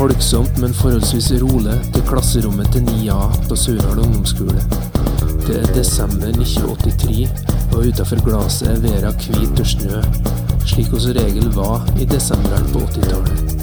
folksomt, 0.00 0.58
men 0.58 0.72
forholdsvis 0.74 1.26
rolig 1.42 1.74
til 1.92 2.04
klasserommet 2.08 2.70
til 2.72 2.86
9A 2.88 3.48
på 3.48 3.56
Sørdal 3.56 3.98
ungdomsskole. 3.98 4.62
Det 5.44 5.58
er 5.60 5.74
desember 5.74 6.30
1983, 6.30 7.28
og 7.72 7.84
utafor 7.88 8.22
glasset 8.24 8.70
er 8.70 8.80
verda 8.80 9.10
hvit 9.26 9.60
og 9.60 9.68
snø, 9.72 10.00
slik 10.70 10.88
hun 10.94 11.04
som 11.04 11.18
regel 11.18 11.52
var 11.56 11.84
i 12.00 12.08
desemberen 12.08 12.72
på 12.72 12.86
80-tallet. 12.86 13.54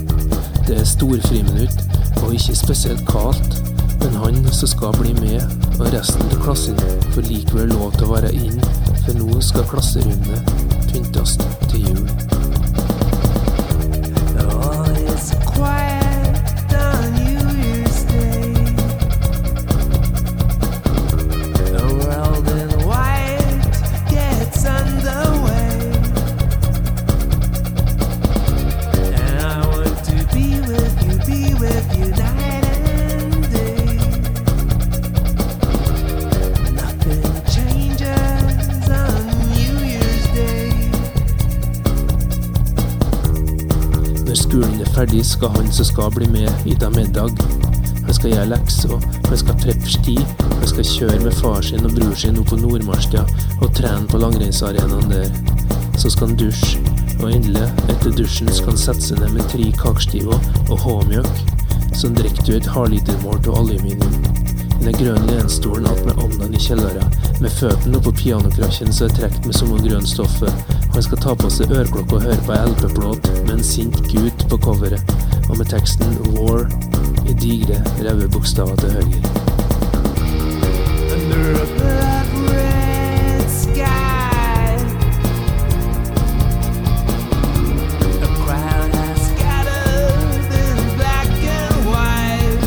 Det 0.68 0.78
er 0.78 0.86
storfriminutt, 0.94 1.81
og 2.22 2.34
ikke 2.38 2.62
spesielt 2.62 3.06
kaldt, 3.09 3.58
men 4.04 4.22
han 4.22 4.42
som 4.54 4.70
skal 4.76 4.94
bli 5.02 5.17
med, 5.17 5.42
og 5.80 5.90
resten 5.95 6.30
av 6.30 6.42
klassen 6.45 6.78
får 7.16 7.31
likevel 7.31 7.73
lov 7.73 7.98
til 7.98 8.12
å 8.12 8.14
være 8.14 8.34
inn, 8.38 8.62
for 9.08 9.17
nå 9.17 9.42
skal 9.42 9.66
klasserommet 9.73 10.58
pyntes 10.94 11.39
til 11.72 11.89
jul. 11.89 12.09
Skolen 44.38 44.81
er 44.81 44.89
ferdig, 44.93 45.23
skal 45.25 45.49
han 45.55 45.71
som 45.73 45.85
skal 45.88 46.11
bli 46.13 46.27
med, 46.30 46.49
ete 46.69 46.89
middag. 46.93 47.39
Han 48.05 48.13
skal 48.13 48.35
gjøre 48.35 48.52
lekser, 48.52 48.93
han 49.25 49.39
skal 49.41 49.57
treppe 49.63 49.89
sti, 49.89 50.13
han 50.43 50.67
skal 50.69 50.85
kjøre 50.91 51.17
med 51.23 51.33
far 51.39 51.66
sin 51.66 51.88
og 51.88 51.95
bror 51.97 52.13
sin 52.16 52.38
opp 52.38 52.52
på 52.52 52.59
Nordmarska 52.61 53.23
og 53.58 53.73
trene 53.75 54.05
på 54.11 54.21
langrennsarenaen 54.21 55.09
der. 55.09 55.33
Så 55.97 56.13
skal 56.13 56.30
han 56.30 56.38
dusje, 56.38 56.83
og 57.17 57.31
endelig, 57.31 57.65
etter 57.89 58.13
dusjen, 58.13 58.53
skal 58.53 58.75
han 58.75 58.81
sette 58.83 59.08
seg 59.08 59.23
ned 59.23 59.33
med 59.39 59.49
tre 59.49 59.71
kakestiver 59.81 60.38
og 60.67 60.85
håmjøk. 60.85 61.43
Så 61.89 62.05
Så 62.05 62.13
drikker 62.13 62.43
du 62.45 62.55
et 62.55 62.71
halvlitermål 62.77 63.39
av 63.47 63.55
aluminium. 63.58 64.17
I 64.81 64.85
den 64.85 64.97
grønne 64.99 65.33
lenstolen 65.33 65.88
attmed 65.89 66.19
ovnen 66.21 66.53
i 66.53 66.61
kjelleren, 66.61 67.09
med 67.41 67.49
føttene 67.58 67.97
oppå 67.97 68.13
pianokrakken 68.21 68.93
som 68.93 69.09
er 69.09 69.15
trukket 69.17 69.49
med 69.49 69.58
samme 69.58 69.81
grønnstoffet. 69.81 70.77
Han 70.98 71.03
skal 71.03 71.17
ta 71.22 71.34
på 71.38 71.50
seg 71.53 71.70
øreklokke 71.78 72.16
og 72.17 72.23
høre 72.26 72.42
på 72.48 72.56
LP-plate 72.58 73.34
med 73.45 73.52
en 73.53 73.64
sint 73.64 73.98
gutt 74.09 74.45
på 74.50 74.58
coveret, 74.58 75.11
og 75.45 75.58
med 75.60 75.67
teksten 75.70 76.16
'War' 76.26 76.66
i 77.30 77.36
digre, 77.38 77.77
røde 78.02 78.30
bokstaver 78.33 78.76
til 78.82 78.89
høyre. 78.95 79.21
Under 81.14 81.44
a 81.64 81.67
blood 81.77 82.30
red 82.49 83.45
sky, 83.66 84.73
a 88.26 88.30
crowd 88.42 88.92
has 88.98 89.20
scattered 89.30 90.50
in 90.64 90.77
black 90.98 91.32
and 91.60 91.77
white. 91.92 92.66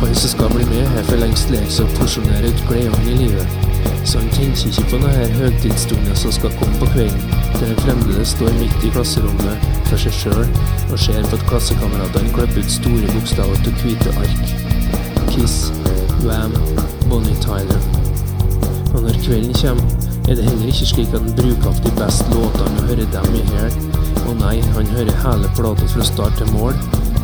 Han 0.00 0.14
som 0.14 0.30
skal 0.30 0.50
bli 0.54 0.64
med, 0.64 0.86
har 0.86 1.02
for 1.02 1.16
lengst 1.16 1.50
lært 1.50 1.70
seg 1.70 1.86
å 1.86 1.96
porsjonere 2.00 2.50
ut 2.50 2.66
gledene 2.68 3.06
i 3.06 3.16
livet. 3.22 3.65
Så 4.04 4.18
han 4.18 4.28
tenker 4.36 4.68
ikke 4.70 4.84
på 4.90 5.00
denne 5.02 5.26
høytidsstunden 5.40 6.16
som 6.16 6.32
skal 6.34 6.54
komme 6.60 6.78
på 6.80 6.88
kvelden, 6.94 7.22
der 7.58 7.66
han 7.72 7.82
fremdeles 7.82 8.34
står 8.36 8.54
midt 8.60 8.86
i 8.86 8.92
klasserommet 8.94 9.66
for 9.88 9.98
seg 10.02 10.14
sjøl 10.14 10.46
og 10.92 10.98
ser 11.00 11.26
på 11.26 11.38
at 11.38 11.46
klassekameratene 11.50 12.32
klipper 12.36 12.62
ut 12.62 12.72
store 12.78 13.14
bokstaver 13.14 13.62
til 13.66 13.76
hvite 13.82 14.14
ark. 14.22 14.56
Kiss, 15.32 15.72
Wham, 16.24 16.54
Bonnie 17.10 17.38
Tyler. 17.44 17.82
Og 18.94 19.02
når 19.02 19.18
kvelden 19.26 19.54
kommer, 19.60 19.96
er 20.28 20.34
det 20.34 20.44
heller 20.44 20.66
ikke 20.66 20.86
slik 20.92 21.12
at 21.14 21.20
han 21.20 21.34
bruker 21.38 21.68
opp 21.70 21.82
de 21.84 21.92
beste 21.98 22.28
låtene 22.34 22.80
og 22.80 22.88
hører 22.90 23.10
dem 23.16 23.34
i 23.38 23.42
hæl. 23.52 23.76
Å 24.26 24.32
nei, 24.40 24.54
han 24.74 24.88
hører 24.94 25.20
hele 25.22 25.50
plata 25.58 25.90
fra 25.92 26.06
start 26.08 26.38
til 26.40 26.50
mål, 26.54 26.74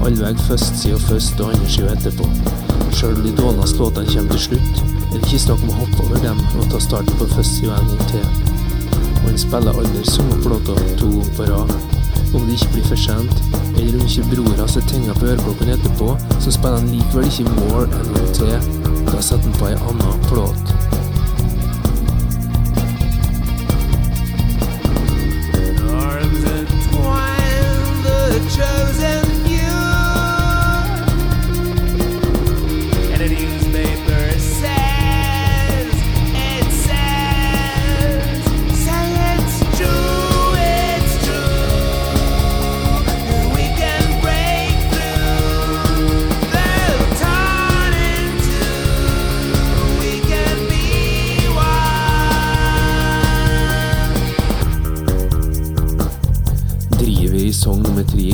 allveg 0.06 0.38
førstside 0.46 0.98
og 0.98 1.06
først 1.08 1.40
og 1.42 1.54
andre 1.54 1.70
side 1.76 1.96
etterpå. 1.96 2.28
Sjøl 2.94 3.18
de 3.24 3.32
dårligste 3.38 3.82
låtene 3.82 4.12
kommer 4.14 4.36
til 4.36 4.44
slutt, 4.46 5.01
er 5.14 5.24
ikke 5.26 5.38
snakk 5.42 5.62
om 5.64 5.72
å 5.72 5.78
hoppe 5.82 6.04
over 6.06 6.20
dem 6.24 6.38
og 6.58 6.68
ta 6.72 6.80
starten 6.80 7.18
på 7.20 7.28
festivalen 7.34 8.00
til. 8.10 8.24
Og 9.22 9.26
en 9.30 9.40
spiller 9.40 9.80
aldri 9.82 10.04
samme 10.08 10.38
plata 10.44 10.76
to 11.00 11.10
ganger 11.10 11.34
på 11.36 11.48
rad. 11.50 11.74
Om 12.32 12.46
det 12.48 12.56
ikke 12.56 12.70
blir 12.72 12.86
for 12.88 13.02
sent, 13.02 13.42
eller 13.76 13.98
om 14.00 14.06
ikke 14.08 14.28
bror 14.30 14.54
har 14.62 14.86
tinga 14.88 15.16
på 15.18 15.28
øreklokken 15.34 15.74
etterpå, 15.74 16.14
så 16.40 16.54
spiller 16.54 16.80
han 16.80 16.88
likevel 16.94 17.28
ikke 17.28 17.56
mål 17.58 17.84
en 18.00 18.14
gang 18.14 18.30
til. 18.38 18.70
Da 19.10 19.20
setter 19.20 19.44
han 19.50 19.58
på 19.60 19.68
ei 19.68 19.76
anna 19.90 20.16
plate. 20.30 20.71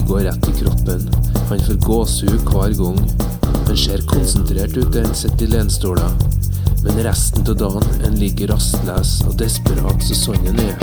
Går 0.09 0.21
rett 0.21 0.49
i 0.49 0.53
kroppen. 0.59 1.11
Han 1.49 1.61
får 1.61 1.75
gåsehud 1.75 2.41
hver 2.41 2.73
gang. 2.83 2.99
Han 3.67 3.77
ser 3.77 4.07
konsentrert 4.07 4.77
ut 4.77 4.93
der 4.93 5.05
han 5.05 5.15
sitter 5.15 5.45
i 5.45 5.51
lenstolen. 5.53 6.13
Men 6.85 7.03
resten 7.05 7.49
av 7.49 7.57
dagen 7.57 7.85
en 8.07 8.15
ligger 8.17 8.49
rastløs 8.49 9.11
og 9.29 9.35
desperat 9.43 10.05
så 10.07 10.17
sånn 10.17 10.47
han 10.47 10.63
er. 10.65 10.79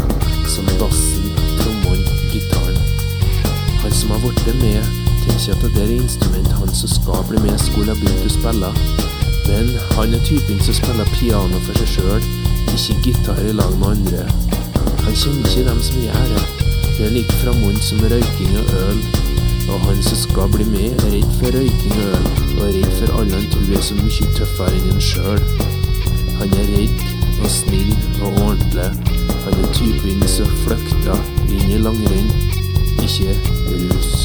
Som 0.53 0.69
bassen, 0.81 1.31
trommene, 1.61 2.17
gitaren. 2.33 2.77
Han 3.81 3.95
som 3.97 4.13
har 4.13 4.21
blitt 4.25 4.59
med, 4.61 4.91
tenker 5.23 5.55
at 5.55 5.65
det 5.77 5.87
er 5.87 5.95
instrument 5.95 6.51
han 6.59 6.75
som 6.81 6.91
skal 6.93 7.25
bli 7.29 7.41
med, 7.47 7.57
skulle 7.61 7.95
ha 7.95 8.01
begynt 8.01 8.27
å 8.29 8.35
spille. 8.35 8.73
Men 9.47 9.73
han 9.95 10.13
er 10.13 10.27
typen 10.27 10.61
som 10.67 10.77
spiller 10.81 11.09
piano 11.15 11.63
for 11.65 11.81
seg 11.81 11.97
sjøl, 11.97 12.29
ikke 12.75 12.99
gitar 13.07 13.41
i 13.41 13.57
lag 13.57 13.73
med 13.81 13.95
andre. 13.95 14.29
Han 15.07 15.17
kjenner 15.17 15.49
ikke 15.49 15.67
dem 15.71 15.81
som 15.89 16.05
gjør 16.05 16.31
det. 16.35 16.64
Det 16.97 17.05
er 17.05 17.11
like 17.11 17.33
framhånd 17.43 17.77
som 17.83 17.99
røyking 17.99 18.53
og 18.59 18.65
øl. 18.81 18.99
Og 19.69 19.79
han 19.79 20.03
som 20.03 20.17
skal 20.17 20.47
bli 20.53 20.63
med, 20.63 20.93
er 21.03 21.11
redd 21.15 21.33
for 21.39 21.57
røyking 21.57 21.97
og 22.03 22.13
øl, 22.17 22.29
og 22.57 22.61
er 22.67 22.77
redd 22.77 22.93
for 22.99 23.19
alle 23.19 23.35
han 23.35 23.49
tror 23.51 23.73
er 23.75 23.83
så 23.83 23.97
mye 23.99 24.29
tøffere 24.37 24.77
enn 24.77 24.93
han 24.93 25.03
sjøl. 25.09 25.43
Han 26.39 26.55
er 26.61 26.71
redd 26.71 27.03
og 27.41 27.51
snill 27.51 27.91
og 28.21 28.39
ordentlig. 28.45 28.87
Han 29.43 29.59
er 29.65 29.75
typen 29.75 30.23
som 30.37 30.55
flykter 30.63 31.19
inn 31.49 31.75
i 31.75 31.83
langrenn, 31.83 32.31
ikke 33.03 33.35
rus. 33.67 34.24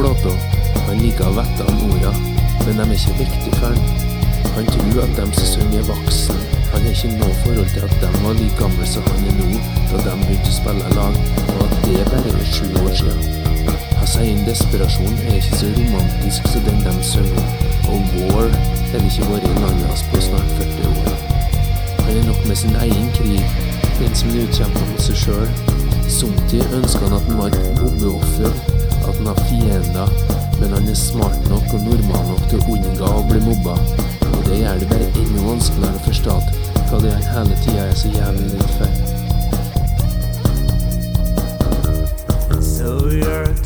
Plata. 0.00 0.32
Han 0.88 1.02
liker 1.02 1.28
å 1.28 1.34
vette 1.36 1.66
av 1.68 1.82
orda, 1.86 2.12
men 2.64 2.78
de 2.80 2.84
er 2.86 2.94
ikke 2.96 3.18
viktige 3.20 3.58
for 3.58 3.68
han. 3.68 4.08
Han 4.56 4.70
tror 4.74 5.02
at 5.04 5.12
dem 5.18 5.32
som 5.36 5.48
synger 5.52 5.82
er 5.82 5.88
voksen. 5.90 6.40
Han 6.72 6.86
har 6.86 6.94
ikke 6.94 7.10
noe 7.16 7.36
forhold 7.42 7.72
til 7.74 7.86
at 7.86 7.96
de 8.02 8.12
var 8.24 8.38
like 8.38 8.58
gamle 8.60 8.88
som 8.88 9.08
han 9.10 9.26
er 9.30 9.36
nå, 9.38 9.48
da 9.90 10.04
de 10.06 10.14
begynte 10.22 10.52
å 10.52 10.56
spille 10.56 10.94
lag, 10.96 11.18
og 11.56 11.64
at 11.66 11.76
det 11.84 12.06
bare 12.08 12.32
er 12.32 12.48
sju 12.54 12.68
år 12.84 12.94
siden. 13.02 13.26
Han 14.00 14.08
sier 14.08 14.30
en 14.32 14.46
desperasjon 14.48 15.18
er 15.26 15.36
ikke 15.42 15.60
så 15.60 15.74
romantisk 15.76 16.48
som 16.54 16.64
den 16.64 16.80
de 16.86 16.94
synger 17.04 17.68
og 17.90 18.14
War 18.16 18.48
har 18.90 19.04
ikke 19.06 19.26
vært 19.28 19.46
i 19.48 19.52
landet 19.58 19.86
hans 19.90 20.02
på 20.10 20.22
snart 20.22 20.52
40 20.58 20.88
år. 20.90 21.20
Han 22.06 22.16
er 22.16 22.26
nok 22.26 22.40
med 22.48 22.56
sin 22.56 22.76
egen 22.86 23.10
krig, 23.18 23.42
den 24.00 24.14
som 24.16 24.34
utkjemper 24.42 24.90
mot 24.92 25.04
seg 25.04 25.22
sjøl, 25.26 25.48
Somtid 26.10 26.72
ønsker 26.74 27.06
han 27.06 27.18
at 27.20 27.26
han 27.28 27.38
var 27.38 27.54
et 27.54 27.82
mobbeoffer, 27.82 28.79
at 29.08 29.14
han 29.16 29.26
har 29.30 29.38
fiender, 29.48 30.08
men 30.60 30.72
han 30.76 30.88
er 30.88 30.98
smart 30.98 31.40
nok 31.50 31.74
og 31.74 31.80
normal 31.86 32.24
nok 32.32 32.44
til 32.50 32.58
å 32.60 32.62
unngå 32.76 33.08
å 33.20 33.22
bli 33.30 33.40
mobba. 33.46 33.74
Og 34.30 34.40
det 34.48 34.60
gjør 34.62 34.82
det 34.82 34.90
bare 34.92 35.08
enda 35.22 35.40
vanskeligere 35.46 36.00
å 36.00 36.04
forstå 36.08 36.36
hva 36.90 36.96
det 37.04 37.12
er 37.14 37.28
hele 37.32 37.54
tida 37.64 37.82
er 37.86 37.96
så 38.02 38.08
jævlig 38.16 38.48
redd 38.54 38.72
for. 38.78 38.90
So 42.60 42.90
you're 43.08 43.59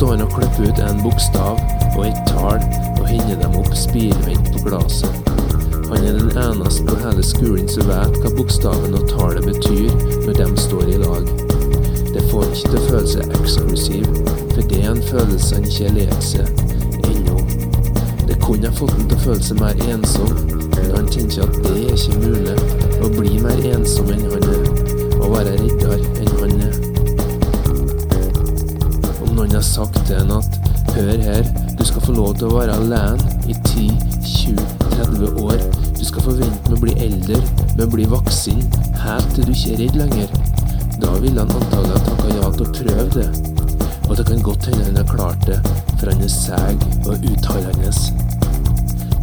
Han 0.00 0.20
og 0.20 0.32
klipper 0.34 0.68
ut 0.68 0.78
en 0.82 0.98
bokstav 1.02 1.60
og 1.96 2.06
et 2.06 2.18
tall 2.26 2.60
og 2.98 3.06
hender 3.08 3.38
dem 3.40 3.54
opp 3.60 3.70
spirvendt 3.78 4.50
på 4.52 4.62
glasset. 4.66 5.30
Han 5.88 6.04
er 6.04 6.18
den 6.18 6.32
eneste 6.34 6.84
på 6.88 6.96
hele 6.98 7.22
skolen 7.24 7.68
som 7.70 7.86
vet 7.88 8.18
hva 8.20 8.32
bokstaven 8.34 8.96
og 8.98 9.06
tallet 9.12 9.46
betyr 9.46 9.94
når 10.26 10.38
de 10.40 10.48
står 10.60 10.90
i 10.90 10.98
lag. 11.00 11.30
Det 12.10 12.24
får 12.30 12.42
han 12.42 12.56
ikke 12.56 12.72
til 12.72 12.78
å 12.80 12.88
føle 12.88 13.12
seg 13.12 13.36
eksklusiv, 13.38 14.08
for 14.52 14.62
det 14.72 14.80
er 14.82 14.90
en 14.90 15.04
følelse 15.08 15.60
han 15.60 15.68
ikke 15.70 15.92
har 16.10 16.24
seg 16.26 16.64
ennå. 17.12 17.38
Det 18.26 18.40
kunne 18.42 18.72
ha 18.72 18.78
fått 18.80 18.96
han 18.96 19.06
til 19.12 19.20
å 19.20 19.26
føle 19.28 19.46
seg 19.50 19.62
mer 19.62 19.84
ensom, 19.94 20.34
men 20.74 20.90
han 20.96 21.12
tenker 21.14 21.46
at 21.46 21.60
det 21.68 21.76
er 21.84 21.94
ikke 21.94 22.18
mulig 22.26 22.58
å 22.98 23.12
bli 23.14 23.38
mer 23.46 23.70
ensom 23.76 24.10
enn 24.10 24.26
han 24.34 24.50
er, 24.56 24.66
og 25.20 25.30
være 25.38 25.54
reddere 25.62 26.02
enn 26.18 26.36
han 26.42 26.60
er. 26.66 26.93
Noen 29.44 29.58
har 29.58 29.64
sagt 29.66 29.98
til 30.08 30.16
henne 30.16 30.38
at 30.40 30.94
hør 30.94 31.18
her, 31.20 31.48
du 31.76 31.82
skal 31.84 32.00
få 32.00 32.12
lov 32.16 32.30
til 32.40 32.46
å 32.48 32.54
være 32.54 32.76
alene 32.80 33.26
i 33.44 33.52
10-20-30 33.52 35.34
år, 35.42 35.58
du 35.98 36.04
skal 36.08 36.24
forvente 36.30 36.70
med 36.70 36.76
å 36.78 36.80
bli 36.80 36.94
eldre, 37.04 37.40
med 37.74 37.82
å 37.84 37.88
bli 37.92 38.06
voksen, 38.08 38.62
helt 39.02 39.34
til 39.36 39.44
du 39.44 39.50
ikke 39.52 39.74
er 39.74 39.82
redd 39.82 39.98
lenger, 40.00 40.32
da 41.02 41.10
ville 41.20 41.44
han 41.44 41.52
antagelig 41.58 41.92
ha 41.92 42.00
takka 42.06 42.38
ja 42.38 42.48
til 42.54 42.64
å 42.64 42.70
prøve 42.78 43.04
det. 43.18 43.26
Og 44.08 44.14
det 44.16 44.24
kan 44.30 44.40
godt 44.46 44.68
hende 44.70 44.86
han 44.86 44.96
har 45.02 45.10
klart 45.12 45.44
det, 45.50 45.58
for 45.90 46.08
han 46.08 46.24
er 46.24 46.32
seg 46.32 46.86
og 47.02 47.28
utholdende. 47.34 47.92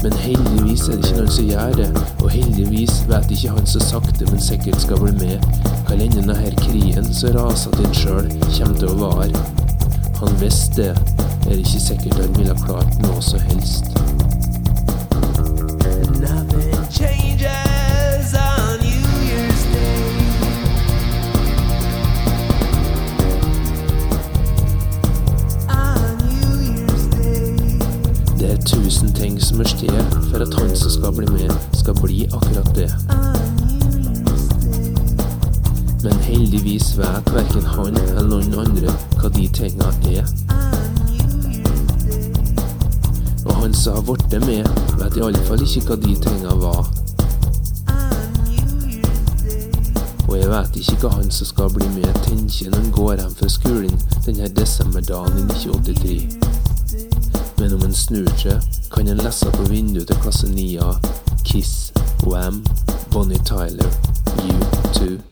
Men 0.03 0.19
heldigvis 0.21 0.85
er 0.85 1.01
det 1.01 1.09
ikke 1.09 1.23
noen 1.23 1.33
som 1.39 1.49
gjør 1.49 1.73
det, 1.79 1.89
og 2.19 2.29
heldigvis 2.35 3.01
vet 3.09 3.33
ikke 3.39 3.55
han 3.57 3.73
så 3.73 3.81
sakte, 3.87 4.29
men 4.29 4.45
sikkert 4.51 4.85
skal 4.85 5.01
bli 5.01 5.17
med, 5.17 5.49
hva 5.89 5.97
lenge 5.97 6.21
denne 6.21 6.53
krigen 6.61 7.09
som 7.09 7.33
raser 7.39 7.73
til 7.79 7.89
en 7.89 7.99
sjøl, 8.03 8.31
kommer 8.51 8.79
til 8.83 8.93
å 8.93 9.01
vare. 9.01 9.60
Han 10.21 10.41
visste 10.41 10.81
det, 10.81 10.89
er 11.45 11.49
det 11.49 11.57
ikke 11.57 11.79
sikkert 11.81 12.13
han 12.13 12.35
ville 12.37 12.53
ha 12.53 12.65
klart 12.65 12.99
noe 13.01 13.21
som 13.25 13.39
helst. 13.39 13.85
Nothing 16.21 16.77
changes 16.93 18.35
on 18.37 18.77
New 18.85 19.07
Year's 19.25 19.63
Day. 19.73 20.05
On 25.65 26.17
New 26.21 26.53
Year's 26.69 27.05
Day. 27.17 27.81
Det 28.39 28.51
er 28.51 28.61
tusen 28.65 29.13
ting 29.13 29.41
som 29.41 29.59
er 29.59 29.73
sted 29.73 30.01
for 30.29 30.45
at 30.45 30.53
han 30.61 30.75
som 30.77 30.91
skal 30.99 31.17
bli 31.17 31.33
med, 31.33 31.49
skal 31.73 31.97
bli 32.03 32.27
akkurat 32.29 32.75
det. 32.77 32.93
Men 36.03 36.13
heldigvis 36.13 36.97
vet 36.97 37.33
verken 37.33 37.65
han 37.65 37.97
eller 37.97 38.25
noen 38.25 38.55
andre 38.57 38.93
hva 39.19 39.29
de 39.35 39.45
tinga 39.53 39.91
er. 40.09 40.25
Og 43.45 43.53
han 43.55 43.73
som 43.73 43.99
har 43.99 44.05
blitt 44.07 44.33
med, 44.45 44.69
vet 44.97 45.17
i 45.17 45.23
alle 45.27 45.43
fall 45.45 45.61
ikke 45.61 45.85
hva 45.91 45.99
de 46.01 46.15
tinga 46.25 46.55
var. 46.63 46.89
Og 50.29 50.37
jeg 50.39 50.49
vet 50.49 50.77
ikke 50.81 50.99
hva 51.03 51.15
han 51.19 51.31
som 51.31 51.49
skal 51.53 51.73
bli 51.75 51.87
med, 51.93 52.09
tenker 52.25 52.71
når 52.71 52.79
han 52.79 52.93
går 52.97 53.15
hjem 53.21 53.33
fra 53.37 53.49
skolen 53.51 53.97
denne 54.25 54.49
desemberdagen 54.57 55.37
i 55.37 55.47
1983. 55.53 56.51
Men 57.59 57.73
om 57.77 57.81
han 57.85 57.93
snur 57.93 58.31
seg, 58.41 58.71
kan 58.93 59.11
han 59.11 59.21
lese 59.21 59.51
på 59.53 59.69
vinduet 59.69 60.09
til 60.09 60.23
klasse 60.23 60.49
9A 60.49 60.95
Kiss, 61.43 61.91
Wham, 62.25 62.63
Bonnie 63.11 63.43
Tyler, 63.45 63.91
U2. 64.37 65.30